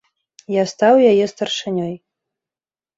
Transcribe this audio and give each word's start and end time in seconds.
Я 0.53 0.63
стаў 0.73 0.95
яе 1.11 1.25
старшынёй. 1.35 1.95